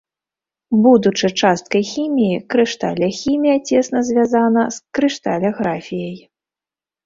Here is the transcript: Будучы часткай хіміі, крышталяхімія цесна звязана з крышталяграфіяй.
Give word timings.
Будучы 0.85 1.29
часткай 1.41 1.83
хіміі, 1.91 2.41
крышталяхімія 2.55 3.57
цесна 3.69 3.99
звязана 4.11 4.67
з 4.77 4.99
крышталяграфіяй. 4.99 6.21